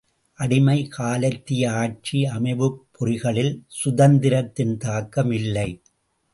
அடிமை 0.39 0.87
காலத்திய 0.87 1.73
ஆட்சி 1.73 2.25
அமைவுப் 2.25 2.87
பொறிகளில் 2.91 3.63
சுதந்திரத்தின் 3.83 4.77
தாக்கம் 4.77 5.31
இல்லை. 5.31 5.81